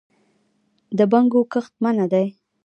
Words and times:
د 0.97 0.99
بنګو 1.11 1.41
کښت 1.51 1.73
منع 1.83 2.05
دی 2.13 2.27